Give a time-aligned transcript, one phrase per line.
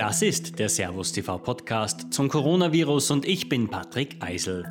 [0.00, 4.64] Das ist der Servus TV Podcast zum Coronavirus und ich bin Patrick Eisel.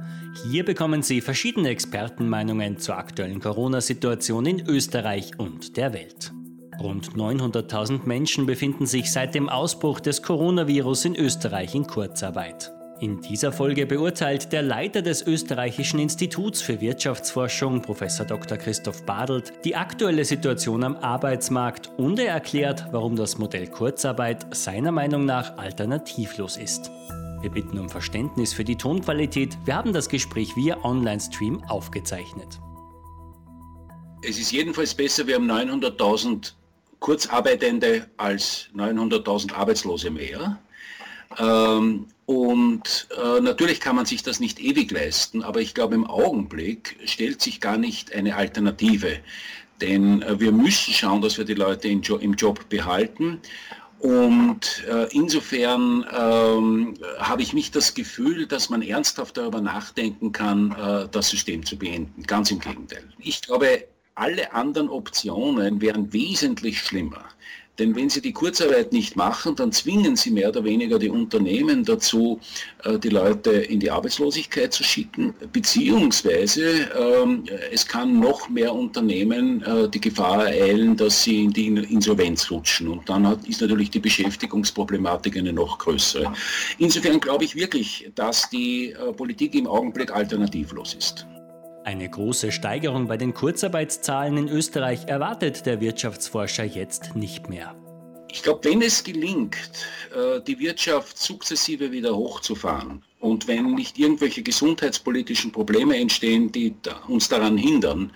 [0.50, 6.34] Hier bekommen Sie verschiedene Expertenmeinungen zur aktuellen Corona-Situation in Österreich und der Welt.
[6.80, 12.72] Rund 900.000 Menschen befinden sich seit dem Ausbruch des Coronavirus in Österreich in Kurzarbeit.
[13.02, 18.00] In dieser Folge beurteilt der Leiter des Österreichischen Instituts für Wirtschaftsforschung, Prof.
[18.28, 18.58] Dr.
[18.58, 24.92] Christoph Badelt, die aktuelle Situation am Arbeitsmarkt und er erklärt, warum das Modell Kurzarbeit seiner
[24.92, 26.92] Meinung nach alternativlos ist.
[27.40, 29.58] Wir bitten um Verständnis für die Tonqualität.
[29.64, 32.60] Wir haben das Gespräch via Online-Stream aufgezeichnet.
[34.24, 36.52] Es ist jedenfalls besser, wir haben 900.000
[37.00, 40.60] Kurzarbeitende als 900.000 Arbeitslose mehr.
[41.38, 46.06] Ähm, und äh, natürlich kann man sich das nicht ewig leisten, aber ich glaube, im
[46.06, 49.18] Augenblick stellt sich gar nicht eine Alternative.
[49.82, 53.42] Denn äh, wir müssen schauen, dass wir die Leute jo im Job behalten.
[53.98, 60.72] Und äh, insofern ähm, habe ich nicht das Gefühl, dass man ernsthaft darüber nachdenken kann,
[60.74, 62.22] äh, das System zu beenden.
[62.28, 63.06] Ganz im Gegenteil.
[63.18, 63.86] Ich glaube,
[64.20, 67.26] alle anderen Optionen wären wesentlich schlimmer.
[67.80, 71.86] Denn wenn sie die Kurzarbeit nicht machen, dann zwingen sie mehr oder weniger die Unternehmen
[71.86, 72.40] dazu,
[72.84, 79.64] äh, die Leute in die Arbeitslosigkeit zu schicken, beziehungsweise ähm, es kann noch mehr Unternehmen
[79.64, 82.90] äh, die Gefahr ereilen, dass sie in die Insolvenz rutschen.
[82.90, 86.34] Und dann ist natürlich die Beschäftigungsproblematik eine noch größere.
[86.80, 91.26] Insofern glaube ich wirklich, dass die äh, Politik im Augenblick alternativlos ist.
[91.90, 97.74] Eine große Steigerung bei den Kurzarbeitszahlen in Österreich erwartet der Wirtschaftsforscher jetzt nicht mehr.
[98.30, 99.58] Ich glaube, wenn es gelingt,
[100.16, 106.76] äh, die Wirtschaft sukzessive wieder hochzufahren und wenn nicht irgendwelche gesundheitspolitischen Probleme entstehen, die
[107.08, 108.12] uns daran hindern,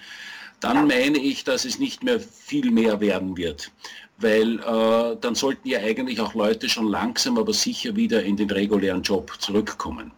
[0.60, 3.72] dann meine ich, dass es nicht mehr viel mehr werden wird.
[4.20, 8.52] Weil äh, dann sollten ja eigentlich auch Leute schon langsam, aber sicher wieder in den
[8.52, 10.12] regulären Job zurückkommen.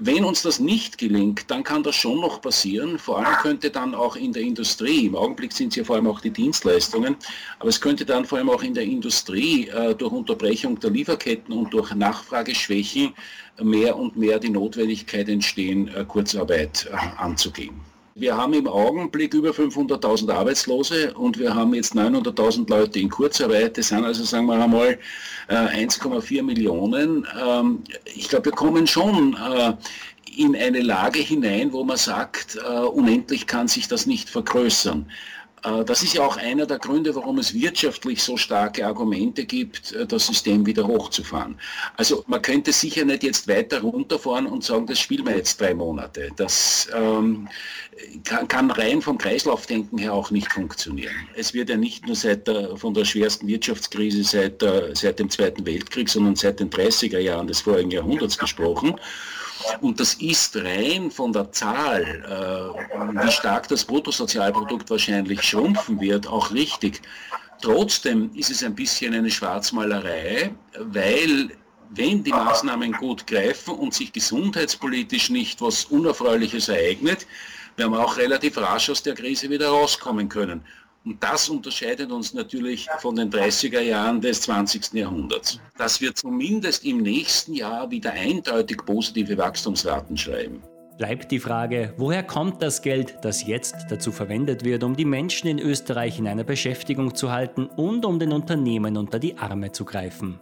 [0.00, 2.98] Wenn uns das nicht gelingt, dann kann das schon noch passieren.
[2.98, 6.06] Vor allem könnte dann auch in der Industrie, im Augenblick sind es ja vor allem
[6.06, 7.16] auch die Dienstleistungen,
[7.58, 11.52] aber es könnte dann vor allem auch in der Industrie äh, durch Unterbrechung der Lieferketten
[11.52, 13.12] und durch Nachfrageschwächen
[13.60, 17.80] mehr und mehr die Notwendigkeit entstehen, äh, Kurzarbeit äh, anzugehen.
[18.18, 23.78] Wir haben im Augenblick über 500.000 Arbeitslose und wir haben jetzt 900.000 Leute in Kurzarbeit.
[23.78, 24.98] Das sind also, sagen wir einmal,
[25.48, 27.24] 1,4 äh, Millionen.
[27.40, 27.84] Ähm,
[28.16, 29.72] ich glaube, wir kommen schon äh,
[30.36, 35.08] in eine Lage hinein, wo man sagt, äh, unendlich kann sich das nicht vergrößern.
[35.64, 39.92] Äh, das ist ja auch einer der Gründe, warum es wirtschaftlich so starke Argumente gibt,
[39.92, 41.58] äh, das System wieder hochzufahren.
[41.96, 45.74] Also man könnte sicher nicht jetzt weiter runterfahren und sagen, das spielen wir jetzt drei
[45.74, 46.30] Monate.
[46.36, 47.48] Das ähm,
[48.24, 51.14] kann, kann, rein vom Kreislaufdenken her auch nicht funktionieren.
[51.34, 54.64] Es wird ja nicht nur seit der, von der schwersten Wirtschaftskrise seit,
[54.96, 58.94] seit dem Zweiten Weltkrieg, sondern seit den 30er Jahren des vorigen Jahrhunderts gesprochen.
[59.80, 66.26] Und das ist rein von der Zahl, äh, wie stark das Bruttosozialprodukt wahrscheinlich schrumpfen wird,
[66.26, 67.02] auch richtig.
[67.60, 71.50] Trotzdem ist es ein bisschen eine Schwarzmalerei, weil
[71.90, 77.26] wenn die Maßnahmen gut greifen und sich gesundheitspolitisch nicht was Unerfreuliches ereignet,
[77.76, 80.62] werden wir auch relativ rasch aus der Krise wieder rauskommen können.
[81.04, 84.92] Und das unterscheidet uns natürlich von den 30er Jahren des 20.
[84.92, 85.58] Jahrhunderts.
[85.76, 90.62] Dass wir zumindest im nächsten Jahr wieder eindeutig positive Wachstumsraten schreiben.
[90.98, 95.46] Bleibt die Frage, woher kommt das Geld, das jetzt dazu verwendet wird, um die Menschen
[95.46, 99.84] in Österreich in einer Beschäftigung zu halten und um den Unternehmen unter die Arme zu
[99.84, 100.40] greifen?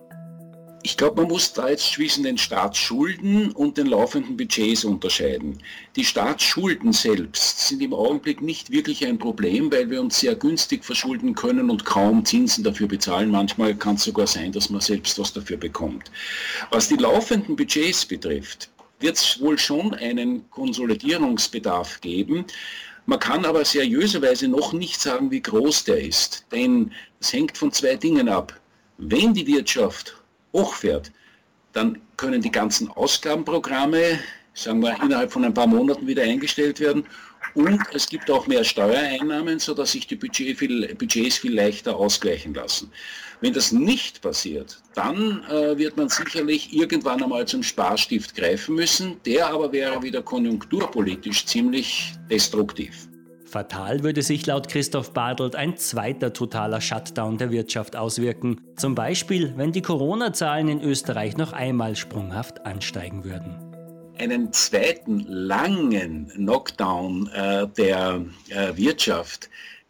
[0.87, 5.59] Ich glaube, man muss da jetzt zwischen den Staatsschulden und den laufenden Budgets unterscheiden.
[5.97, 10.85] Die Staatsschulden selbst sind im Augenblick nicht wirklich ein Problem, weil wir uns sehr günstig
[10.85, 13.33] verschulden können und kaum Zinsen dafür bezahlen.
[13.33, 16.13] Manchmal kann es sogar sein, dass man selbst was dafür bekommt.
[16.71, 18.71] Was die laufenden Budgets betrifft,
[19.01, 22.45] wird es wohl schon einen Konsolidierungsbedarf geben.
[23.07, 27.73] Man kann aber seriöserweise noch nicht sagen, wie groß der ist, denn es hängt von
[27.73, 28.57] zwei Dingen ab.
[28.99, 30.15] Wenn die Wirtschaft
[30.57, 31.13] hochfährt,
[31.73, 34.19] dann können die ganzen Ausgabenprogramme,
[34.55, 37.05] sagen wir, innerhalb von ein paar Monaten wieder eingestellt werden.
[37.55, 42.55] Und es gibt auch mehr Steuereinnahmen, sodass sich die Budget viel, Budgets viel leichter ausgleichen
[42.55, 42.91] lassen.
[43.41, 49.21] Wenn das nicht passiert, dann äh, wird man sicherlich irgendwann einmal zum Sparstift greifen müssen.
[49.27, 53.09] Der aber wäre wieder konjunkturpolitisch ziemlich destruktiv.
[53.47, 58.61] Fatal würde sich laut Christoph Badelt ein zweiter totaler Shutdown der Wirtschaft auswirken.
[58.77, 63.57] Zum Beispiel, wenn die Corona-Zahlen in Österreich noch einmal sprunghaft ansteigen würden.
[64.19, 69.49] Einen zweiten langen Knockdown äh, der äh, Wirtschaft,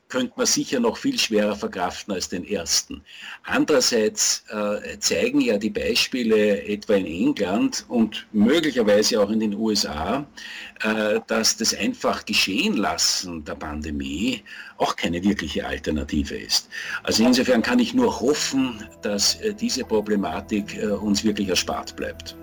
[0.08, 3.02] könnte man sicher noch viel schwerer verkraften als den ersten.
[3.44, 10.26] Andererseits äh, zeigen ja die Beispiele etwa in England und möglicherweise auch in den USA,
[10.82, 14.42] äh, dass das einfach geschehen lassen der Pandemie
[14.78, 16.68] auch keine wirkliche Alternative ist.
[17.02, 22.36] Also insofern kann ich nur hoffen, dass äh, diese Problematik äh, uns wirklich erspart bleibt.